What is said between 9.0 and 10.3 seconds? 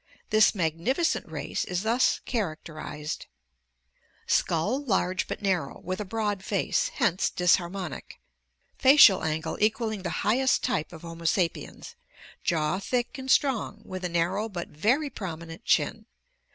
angle equalling the